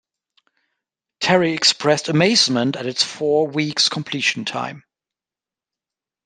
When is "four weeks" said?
3.03-3.87